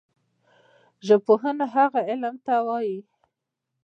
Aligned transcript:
ژبپوهنه 1.07 1.65
وهغه 1.71 2.01
علم 2.09 2.35
ته 2.45 2.53
وايي 2.67 2.97